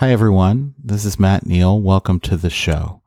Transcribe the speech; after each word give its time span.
Hi, 0.00 0.12
everyone. 0.12 0.76
This 0.78 1.04
is 1.04 1.18
Matt 1.18 1.44
Neal. 1.44 1.80
Welcome 1.80 2.20
to 2.20 2.36
the 2.36 2.50
show. 2.50 3.02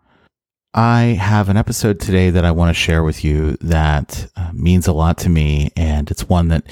I 0.74 1.16
have 1.22 1.48
an 1.48 1.56
episode 1.56 2.02
today 2.02 2.32
that 2.32 2.44
I 2.44 2.52
want 2.52 2.68
to 2.68 2.74
share 2.82 3.02
with 3.02 3.24
you 3.24 3.56
that 3.62 4.30
uh, 4.36 4.52
means 4.52 4.88
a 4.88 4.92
lot 4.92 5.18
to 5.20 5.30
me, 5.30 5.72
and 5.78 6.12
it's 6.12 6.28
one 6.28 6.50
that 6.50 6.68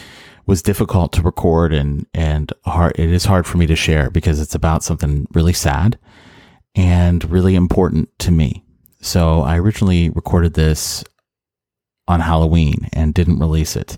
was 0.45 0.61
difficult 0.61 1.13
to 1.13 1.21
record 1.21 1.71
and 1.71 2.05
and 2.13 2.51
hard. 2.65 2.99
It 2.99 3.09
is 3.09 3.23
hard 3.23 3.47
for 3.47 3.57
me 3.57 3.65
to 3.67 3.77
share 3.77 4.09
because 4.09 4.41
it's 4.41 4.53
about 4.53 4.83
something 4.83 5.25
really 5.31 5.53
sad 5.53 5.97
and 6.75 7.23
really 7.31 7.55
important 7.55 8.09
to 8.19 8.31
me. 8.31 8.65
So 8.99 9.39
I 9.39 9.57
originally 9.57 10.09
recorded 10.09 10.53
this 10.53 11.01
on 12.09 12.19
Halloween 12.19 12.89
and 12.91 13.13
didn't 13.13 13.39
release 13.39 13.77
it, 13.77 13.97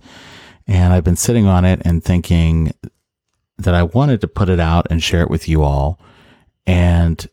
and 0.67 0.93
I've 0.93 1.03
been 1.03 1.15
sitting 1.15 1.47
on 1.47 1.65
it 1.65 1.81
and 1.83 2.03
thinking 2.03 2.75
that 3.57 3.73
I 3.73 3.81
wanted 3.81 4.21
to 4.21 4.27
put 4.27 4.49
it 4.49 4.59
out 4.59 4.85
and 4.91 5.01
share 5.01 5.23
it 5.23 5.29
with 5.31 5.49
you 5.49 5.63
all, 5.63 5.99
and 6.71 7.27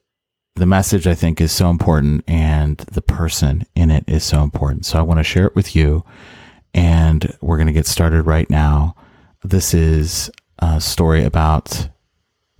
the 0.57 0.67
message 0.67 1.07
I 1.07 1.14
think 1.14 1.40
is 1.40 1.53
so 1.53 1.71
important 1.71 2.25
and 2.26 2.76
the 2.79 3.00
person 3.00 3.64
in 3.76 3.89
it 3.89 4.03
is 4.08 4.25
so 4.25 4.43
important. 4.43 4.85
So 4.85 4.99
I 4.99 5.03
want 5.03 5.21
to 5.21 5.25
share 5.25 5.46
it 5.46 5.54
with 5.54 5.76
you 5.76 6.04
and 6.75 7.36
we're 7.40 7.57
going 7.57 7.68
to 7.68 7.72
get 7.72 7.86
started 7.86 8.22
right 8.25 8.50
now. 8.50 8.96
This 9.45 9.75
is 9.75 10.29
a 10.59 10.81
story 10.81 11.22
about 11.22 11.89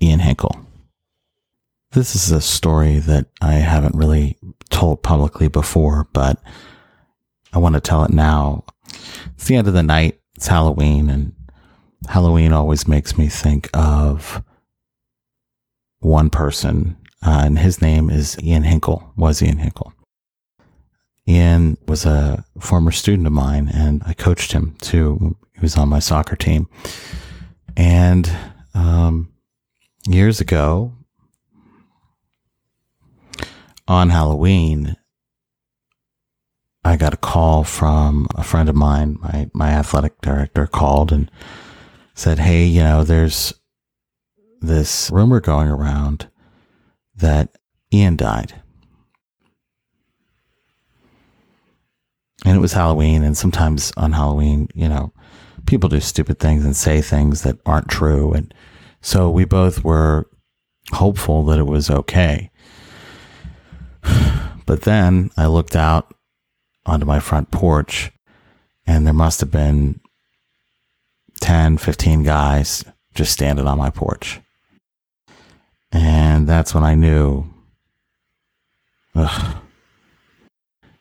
Ian 0.01 0.21
Hinkle. 0.21 0.55
This 1.91 2.15
is 2.15 2.31
a 2.31 2.41
story 2.41 3.01
that 3.01 3.27
I 3.41 3.55
haven't 3.55 3.97
really 3.97 4.39
told 4.71 5.03
publicly 5.03 5.49
before, 5.49 6.07
but 6.13 6.41
I 7.53 7.59
want 7.59 7.75
to 7.75 7.81
tell 7.81 8.05
it 8.05 8.13
now. 8.13 8.63
It's 9.35 9.47
the 9.47 9.57
end 9.57 9.67
of 9.67 9.75
the 9.75 9.83
night. 9.83 10.21
It's 10.37 10.47
Halloween 10.47 11.11
and 11.11 11.35
Halloween 12.09 12.53
always 12.53 12.87
makes 12.87 13.19
me 13.19 13.27
think 13.27 13.69
of 13.75 14.45
one 16.01 16.31
person 16.31 16.97
uh, 17.25 17.43
and 17.45 17.59
his 17.59 17.83
name 17.83 18.11
is 18.11 18.37
Ian 18.43 18.63
Hinkle, 18.63 19.13
was 19.17 19.43
Ian 19.43 19.59
Hinkle. 19.59 19.93
Ian 21.27 21.77
was 21.87 22.07
a 22.07 22.45
former 22.59 22.91
student 22.91 23.27
of 23.27 23.33
mine, 23.33 23.71
and 23.73 24.03
I 24.07 24.15
coached 24.15 24.53
him 24.53 24.77
too. 24.81 25.37
He 25.53 25.61
was 25.61 25.77
on 25.77 25.89
my 25.89 25.99
soccer 25.99 26.37
team. 26.37 26.69
And 27.77 28.31
um, 28.73 29.33
years 30.07 30.41
ago, 30.41 30.95
on 33.87 34.11
Halloween, 34.11 34.97
I 36.85 36.97
got 36.97 37.15
a 37.15 37.19
call 37.19 37.65
from 37.65 38.29
a 38.35 38.43
friend 38.43 38.69
of 38.69 38.75
mine. 38.77 39.19
My 39.21 39.51
my 39.53 39.71
athletic 39.71 40.21
director 40.23 40.67
called 40.67 41.13
and 41.13 41.31
said, 42.15 42.39
"Hey, 42.39 42.65
you 42.65 42.83
know, 42.83 43.05
there's 43.05 43.53
this 44.61 45.11
rumor 45.11 45.41
going 45.41 45.69
around 45.69 46.29
that 47.17 47.57
Ian 47.93 48.17
died. 48.17 48.63
And 52.45 52.57
it 52.57 52.61
was 52.61 52.73
Halloween, 52.73 53.25
and 53.25 53.37
sometimes 53.37 53.93
on 53.97 54.13
Halloween, 54.13 54.69
you 54.75 54.89
know, 54.89 55.13
people 55.67 55.89
do 55.89 56.01
stupid 56.01 56.39
things 56.39 56.65
and 56.65 56.77
say 56.77 57.01
things 57.01 57.43
that 57.43 57.59
aren't 57.67 57.89
true. 57.89 58.33
And 58.33 58.55
so 59.01 59.29
we 59.31 59.45
both 59.45 59.83
were 59.85 60.29
hopeful 60.93 61.45
that 61.47 61.59
it 61.59 61.67
was 61.67 61.91
okay. 61.91 62.51
But 64.67 64.83
then 64.83 65.31
I 65.39 65.47
looked 65.47 65.75
out 65.75 66.13
onto 66.85 67.07
my 67.07 67.21
front 67.21 67.51
porch, 67.51 68.13
and 68.87 69.07
there 69.07 69.15
must 69.15 69.41
have 69.41 69.51
been 69.51 69.99
10, 71.41 71.79
15 71.79 72.23
guys 72.23 72.85
just 73.15 73.33
standing 73.33 73.67
on 73.67 73.79
my 73.79 73.89
porch. 73.89 74.43
And 75.93 76.47
that's 76.47 76.75
when 76.75 76.85
I 76.85 76.95
knew 76.95 77.45
ugh, 79.15 79.57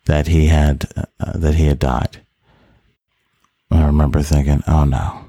that 0.06 0.28
he 0.28 0.48
had 0.48 0.86
uh, 0.96 1.38
that 1.38 1.56
he 1.56 1.66
had 1.68 1.80
died. 1.80 2.22
I 3.70 3.86
remember 3.86 4.22
thinking, 4.22 4.64
"Oh 4.68 4.86
no." 4.86 5.26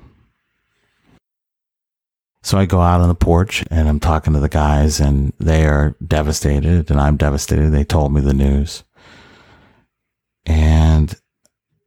So 2.43 2.57
I 2.57 2.65
go 2.65 2.81
out 2.81 3.01
on 3.01 3.09
the 3.09 3.15
porch 3.15 3.65
and 3.71 3.89
I'm 3.89 4.01
talking 4.01 4.33
to 4.33 4.41
the 4.41 4.49
guys 4.49 5.01
and 5.01 5.35
they 5.39 5.67
are 5.67 5.95
devastated 6.07 6.91
and 6.91 6.99
I'm 6.99 7.19
devastated. 7.19 7.71
They 7.71 7.85
told 7.85 8.15
me 8.15 8.23
the 8.23 8.33
news. 8.33 8.85
And 10.47 11.15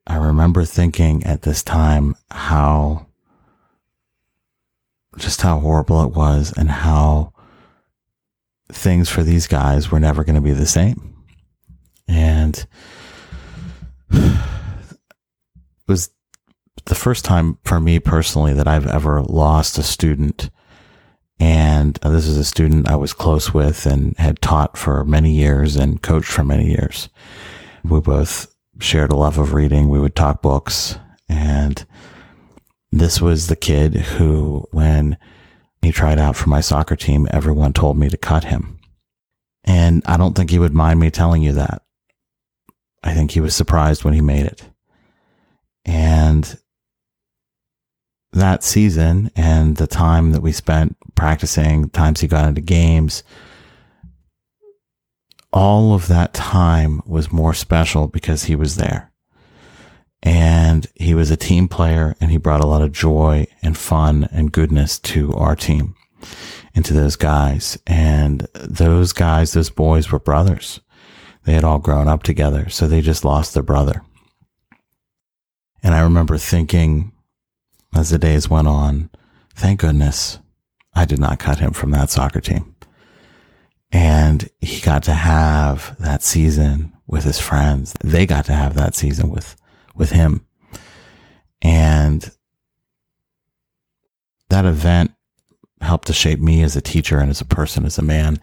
I 0.05 0.17
remember 0.17 0.65
thinking 0.65 1.23
at 1.23 1.41
this 1.41 1.63
time 1.63 2.15
how 2.29 3.07
just 5.17 5.41
how 5.41 5.59
horrible 5.59 6.03
it 6.03 6.13
was 6.13 6.53
and 6.55 6.69
how 6.69 7.33
things 8.73 9.09
for 9.09 9.23
these 9.23 9.47
guys 9.47 9.91
were 9.91 9.99
never 9.99 10.23
going 10.23 10.35
to 10.35 10.41
be 10.41 10.53
the 10.53 10.65
same. 10.65 11.15
And 12.07 12.65
it 14.11 14.37
was 15.87 16.09
the 16.85 16.95
first 16.95 17.25
time 17.25 17.57
for 17.63 17.79
me 17.79 17.99
personally 17.99 18.53
that 18.53 18.67
I've 18.67 18.87
ever 18.87 19.21
lost 19.21 19.77
a 19.77 19.83
student. 19.83 20.49
And 21.39 21.97
uh, 22.03 22.09
this 22.09 22.27
is 22.27 22.37
a 22.37 22.43
student 22.43 22.89
I 22.89 22.95
was 22.95 23.13
close 23.13 23.53
with 23.53 23.85
and 23.85 24.17
had 24.17 24.41
taught 24.41 24.77
for 24.77 25.03
many 25.03 25.31
years 25.31 25.75
and 25.75 26.01
coached 26.01 26.31
for 26.31 26.43
many 26.43 26.69
years. 26.69 27.09
We 27.83 27.99
both 27.99 28.53
shared 28.79 29.11
a 29.11 29.15
love 29.15 29.37
of 29.37 29.53
reading. 29.53 29.89
We 29.89 29.99
would 29.99 30.15
talk 30.15 30.41
books. 30.41 30.97
And 31.29 31.83
this 32.91 33.21
was 33.21 33.47
the 33.47 33.55
kid 33.55 33.95
who, 33.95 34.67
when 34.71 35.17
he 35.81 35.91
tried 35.91 36.19
out 36.19 36.35
for 36.35 36.49
my 36.49 36.61
soccer 36.61 36.95
team. 36.95 37.27
Everyone 37.31 37.73
told 37.73 37.97
me 37.97 38.09
to 38.09 38.17
cut 38.17 38.45
him. 38.45 38.79
And 39.63 40.03
I 40.05 40.17
don't 40.17 40.35
think 40.35 40.49
he 40.49 40.59
would 40.59 40.73
mind 40.73 40.99
me 40.99 41.11
telling 41.11 41.43
you 41.43 41.53
that. 41.53 41.83
I 43.03 43.13
think 43.13 43.31
he 43.31 43.41
was 43.41 43.55
surprised 43.55 44.03
when 44.03 44.13
he 44.13 44.21
made 44.21 44.45
it. 44.45 44.63
And 45.85 46.57
that 48.33 48.63
season 48.63 49.31
and 49.35 49.77
the 49.77 49.87
time 49.87 50.31
that 50.31 50.41
we 50.41 50.51
spent 50.51 50.95
practicing, 51.15 51.83
the 51.83 51.89
times 51.89 52.21
he 52.21 52.27
got 52.27 52.47
into 52.47 52.61
games, 52.61 53.23
all 55.51 55.93
of 55.93 56.07
that 56.07 56.33
time 56.33 57.01
was 57.05 57.31
more 57.31 57.53
special 57.53 58.07
because 58.07 58.45
he 58.45 58.55
was 58.55 58.77
there 58.77 59.10
and 60.23 60.87
he 60.95 61.13
was 61.13 61.31
a 61.31 61.37
team 61.37 61.67
player 61.67 62.15
and 62.19 62.31
he 62.31 62.37
brought 62.37 62.63
a 62.63 62.67
lot 62.67 62.81
of 62.81 62.91
joy 62.91 63.47
and 63.63 63.77
fun 63.77 64.27
and 64.31 64.51
goodness 64.51 64.99
to 64.99 65.33
our 65.33 65.55
team 65.55 65.95
and 66.75 66.85
to 66.85 66.93
those 66.93 67.15
guys. 67.15 67.77
And 67.87 68.47
those 68.53 69.13
guys, 69.13 69.53
those 69.53 69.69
boys 69.69 70.11
were 70.11 70.19
brothers. 70.19 70.79
They 71.43 71.53
had 71.53 71.63
all 71.63 71.79
grown 71.79 72.07
up 72.07 72.21
together. 72.23 72.69
So 72.69 72.87
they 72.87 73.01
just 73.01 73.25
lost 73.25 73.53
their 73.53 73.63
brother. 73.63 74.03
And 75.81 75.95
I 75.95 76.01
remember 76.01 76.37
thinking 76.37 77.11
as 77.95 78.11
the 78.11 78.19
days 78.19 78.49
went 78.49 78.67
on, 78.67 79.09
thank 79.55 79.79
goodness 79.79 80.39
I 80.93 81.05
did 81.05 81.19
not 81.19 81.39
cut 81.39 81.59
him 81.59 81.73
from 81.73 81.91
that 81.91 82.11
soccer 82.11 82.41
team. 82.41 82.75
And 83.91 84.49
he 84.61 84.79
got 84.81 85.03
to 85.03 85.13
have 85.13 85.97
that 85.99 86.21
season 86.21 86.93
with 87.07 87.23
his 87.23 87.39
friends. 87.39 87.93
They 88.03 88.25
got 88.25 88.45
to 88.45 88.53
have 88.53 88.75
that 88.75 88.95
season 88.95 89.29
with 89.29 89.55
with 89.95 90.11
him. 90.11 90.45
And 91.61 92.29
that 94.49 94.65
event 94.65 95.11
helped 95.81 96.07
to 96.07 96.13
shape 96.13 96.39
me 96.39 96.61
as 96.63 96.75
a 96.75 96.81
teacher 96.81 97.19
and 97.19 97.29
as 97.29 97.41
a 97.41 97.45
person, 97.45 97.85
as 97.85 97.97
a 97.97 98.03
man. 98.03 98.39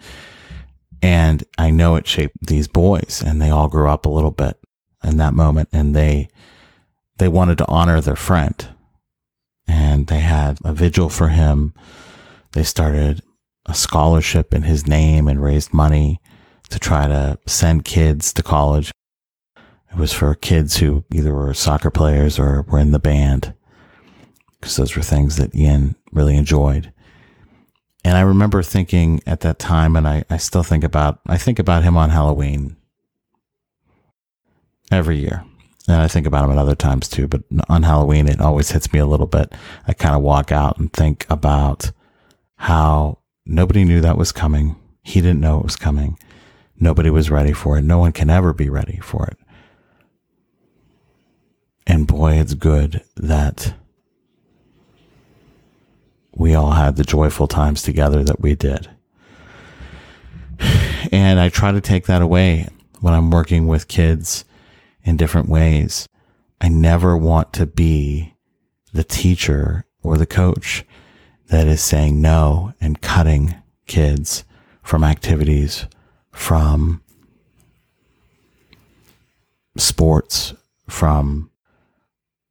And 1.02 1.44
I 1.56 1.70
know 1.70 1.96
it 1.96 2.06
shaped 2.06 2.46
these 2.46 2.68
boys 2.68 3.22
and 3.24 3.40
they 3.40 3.50
all 3.50 3.68
grew 3.68 3.88
up 3.88 4.06
a 4.06 4.10
little 4.10 4.30
bit 4.30 4.58
in 5.04 5.16
that 5.18 5.34
moment 5.34 5.68
and 5.72 5.94
they, 5.94 6.28
they 7.18 7.28
wanted 7.28 7.58
to 7.58 7.68
honor 7.68 8.00
their 8.00 8.16
friend 8.16 8.68
and 9.66 10.06
they 10.06 10.20
had 10.20 10.58
a 10.64 10.72
vigil 10.72 11.08
for 11.08 11.28
him. 11.28 11.74
They 12.52 12.64
started 12.64 13.22
a 13.66 13.74
scholarship 13.74 14.54
in 14.54 14.62
his 14.62 14.86
name 14.86 15.28
and 15.28 15.42
raised 15.42 15.72
money 15.72 16.20
to 16.70 16.78
try 16.78 17.06
to 17.06 17.38
send 17.46 17.84
kids 17.84 18.32
to 18.32 18.42
college. 18.42 18.90
It 19.90 19.96
was 19.96 20.12
for 20.12 20.34
kids 20.34 20.76
who 20.76 21.04
either 21.12 21.34
were 21.34 21.54
soccer 21.54 21.90
players 21.90 22.38
or 22.38 22.62
were 22.62 22.78
in 22.78 22.92
the 22.92 22.98
band, 22.98 23.54
because 24.60 24.76
those 24.76 24.96
were 24.96 25.02
things 25.02 25.36
that 25.36 25.54
Ian 25.54 25.96
really 26.12 26.36
enjoyed. 26.36 26.92
And 28.04 28.16
I 28.16 28.20
remember 28.20 28.62
thinking 28.62 29.20
at 29.26 29.40
that 29.40 29.58
time, 29.58 29.96
and 29.96 30.06
I, 30.06 30.24
I 30.30 30.36
still 30.36 30.62
think 30.62 30.84
about, 30.84 31.20
I 31.26 31.36
think 31.36 31.58
about 31.58 31.84
him 31.84 31.96
on 31.96 32.10
Halloween 32.10 32.76
every 34.90 35.18
year. 35.18 35.44
And 35.86 35.96
I 35.96 36.08
think 36.08 36.26
about 36.26 36.44
him 36.44 36.52
at 36.52 36.58
other 36.58 36.74
times 36.74 37.08
too, 37.08 37.26
but 37.26 37.42
on 37.68 37.82
Halloween, 37.82 38.28
it 38.28 38.40
always 38.40 38.70
hits 38.70 38.92
me 38.92 38.98
a 38.98 39.06
little 39.06 39.26
bit. 39.26 39.52
I 39.86 39.94
kind 39.94 40.14
of 40.14 40.22
walk 40.22 40.52
out 40.52 40.78
and 40.78 40.92
think 40.92 41.26
about 41.30 41.92
how 42.56 43.18
nobody 43.46 43.84
knew 43.84 44.00
that 44.02 44.18
was 44.18 44.30
coming. 44.30 44.76
He 45.02 45.20
didn't 45.20 45.40
know 45.40 45.58
it 45.58 45.64
was 45.64 45.76
coming. 45.76 46.18
Nobody 46.78 47.08
was 47.08 47.30
ready 47.30 47.52
for 47.52 47.78
it. 47.78 47.82
No 47.82 47.98
one 47.98 48.12
can 48.12 48.28
ever 48.28 48.52
be 48.52 48.68
ready 48.68 48.98
for 49.02 49.26
it. 49.26 49.38
And 51.88 52.06
boy, 52.06 52.34
it's 52.34 52.52
good 52.52 53.02
that 53.16 53.72
we 56.36 56.54
all 56.54 56.72
had 56.72 56.96
the 56.96 57.02
joyful 57.02 57.48
times 57.48 57.82
together 57.82 58.22
that 58.22 58.40
we 58.40 58.54
did. 58.54 58.90
And 61.10 61.40
I 61.40 61.48
try 61.48 61.72
to 61.72 61.80
take 61.80 62.04
that 62.06 62.20
away 62.20 62.68
when 63.00 63.14
I'm 63.14 63.30
working 63.30 63.66
with 63.66 63.88
kids 63.88 64.44
in 65.02 65.16
different 65.16 65.48
ways. 65.48 66.06
I 66.60 66.68
never 66.68 67.16
want 67.16 67.54
to 67.54 67.64
be 67.64 68.34
the 68.92 69.04
teacher 69.04 69.86
or 70.02 70.18
the 70.18 70.26
coach 70.26 70.84
that 71.48 71.66
is 71.66 71.80
saying 71.80 72.20
no 72.20 72.74
and 72.80 73.00
cutting 73.00 73.54
kids 73.86 74.44
from 74.82 75.04
activities, 75.04 75.86
from 76.32 77.00
sports, 79.76 80.52
from 80.88 81.50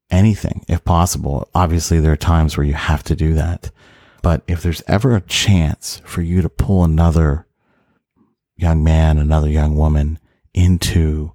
anything, 0.09 0.63
if 0.67 0.83
possible. 0.83 1.49
Obviously, 1.53 1.99
there 1.99 2.11
are 2.11 2.17
times 2.17 2.57
where 2.57 2.65
you 2.65 2.73
have 2.73 3.03
to 3.03 3.15
do 3.15 3.33
that. 3.33 3.71
But 4.21 4.43
if 4.47 4.61
there's 4.61 4.83
ever 4.87 5.15
a 5.15 5.21
chance 5.21 6.01
for 6.05 6.21
you 6.21 6.41
to 6.41 6.49
pull 6.49 6.83
another 6.83 7.45
young 8.55 8.83
man, 8.83 9.17
another 9.17 9.49
young 9.49 9.75
woman 9.75 10.19
into 10.53 11.31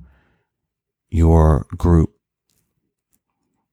your 1.09 1.67
group, 1.77 2.15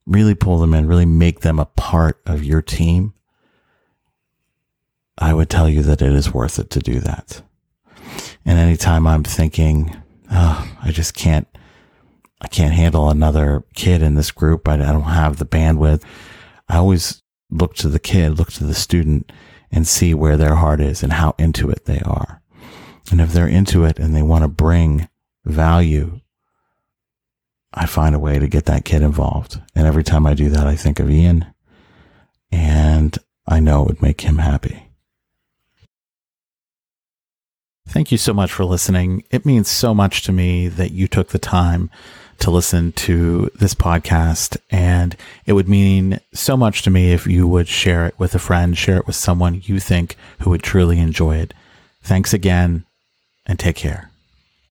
really 0.05 0.35
pull 0.35 0.59
them 0.59 0.73
in, 0.73 0.87
really 0.87 1.05
make 1.05 1.41
them 1.41 1.59
a 1.59 1.65
part 1.65 2.21
of 2.25 2.43
your 2.43 2.61
team, 2.61 3.13
I 5.17 5.33
would 5.33 5.49
tell 5.49 5.67
you 5.67 5.81
that 5.83 6.01
it 6.01 6.13
is 6.13 6.33
worth 6.33 6.59
it 6.59 6.69
to 6.71 6.79
do 6.79 6.99
that. 6.99 7.41
And 8.45 8.57
anytime 8.57 9.05
I'm 9.05 9.23
thinking, 9.23 9.95
oh, 10.31 10.67
I 10.81 10.91
just 10.91 11.13
can't, 11.13 11.47
I 12.41 12.47
can't 12.47 12.73
handle 12.73 13.09
another 13.09 13.63
kid 13.73 14.01
in 14.01 14.15
this 14.15 14.31
group. 14.31 14.67
I, 14.67 14.73
I 14.75 14.77
don't 14.77 15.03
have 15.03 15.37
the 15.37 15.45
bandwidth. 15.45 16.03
I 16.67 16.77
always 16.77 17.21
look 17.49 17.75
to 17.75 17.89
the 17.89 17.99
kid, 17.99 18.37
look 18.37 18.51
to 18.53 18.63
the 18.63 18.73
student 18.73 19.31
and 19.71 19.87
see 19.87 20.13
where 20.13 20.37
their 20.37 20.55
heart 20.55 20.79
is 20.79 21.03
and 21.03 21.13
how 21.13 21.35
into 21.37 21.69
it 21.69 21.85
they 21.85 21.99
are. 22.01 22.41
And 23.11 23.19
if 23.19 23.33
they're 23.33 23.47
into 23.47 23.83
it 23.85 23.99
and 23.99 24.15
they 24.15 24.21
want 24.21 24.43
to 24.43 24.47
bring 24.47 25.09
value, 25.45 26.21
I 27.73 27.85
find 27.85 28.15
a 28.15 28.19
way 28.19 28.39
to 28.39 28.47
get 28.47 28.65
that 28.65 28.85
kid 28.85 29.01
involved. 29.01 29.61
And 29.75 29.87
every 29.87 30.03
time 30.03 30.25
I 30.25 30.33
do 30.33 30.49
that, 30.49 30.67
I 30.67 30.75
think 30.75 30.99
of 30.99 31.09
Ian 31.09 31.45
and 32.51 33.17
I 33.47 33.59
know 33.59 33.83
it 33.83 33.87
would 33.87 34.01
make 34.01 34.21
him 34.21 34.37
happy. 34.37 34.89
Thank 37.87 38.11
you 38.11 38.19
so 38.19 38.33
much 38.33 38.51
for 38.51 38.65
listening. 38.65 39.23
It 39.31 39.47
means 39.47 39.67
so 39.67 39.95
much 39.95 40.21
to 40.23 40.31
me 40.31 40.67
that 40.67 40.91
you 40.91 41.07
took 41.07 41.29
the 41.29 41.39
time 41.39 41.89
to 42.39 42.51
listen 42.51 42.91
to 42.93 43.49
this 43.55 43.73
podcast. 43.73 44.57
And 44.69 45.15
it 45.45 45.53
would 45.53 45.69
mean 45.69 46.19
so 46.33 46.57
much 46.57 46.81
to 46.83 46.89
me 46.89 47.11
if 47.11 47.27
you 47.27 47.47
would 47.47 47.67
share 47.67 48.05
it 48.05 48.15
with 48.17 48.35
a 48.35 48.39
friend, 48.39 48.77
share 48.77 48.97
it 48.97 49.07
with 49.07 49.15
someone 49.15 49.61
you 49.63 49.79
think 49.79 50.15
who 50.39 50.49
would 50.49 50.63
truly 50.63 50.99
enjoy 50.99 51.37
it. 51.37 51.53
Thanks 52.01 52.33
again 52.33 52.85
and 53.45 53.59
take 53.59 53.75
care. 53.75 54.11